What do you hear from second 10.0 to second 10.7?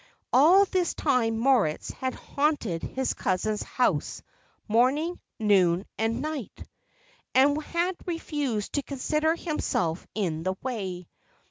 in the